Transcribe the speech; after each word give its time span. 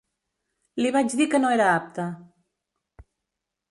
Li 0.83 0.93
vaig 0.95 1.15
dir 1.21 1.29
que 1.35 1.43
no 1.45 1.53
era 1.59 1.71
apte. 1.77 2.09